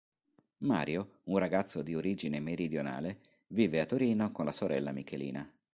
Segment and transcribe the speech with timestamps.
[0.63, 3.19] Mario, un ragazzo di origine meridionale,
[3.49, 5.47] vive a Torino con la sorella Michelina.